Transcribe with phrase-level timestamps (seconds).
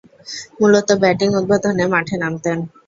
[0.59, 2.57] মূলতঃ ব্যাটিং উদ্বোধনে মাঠে নামতেন।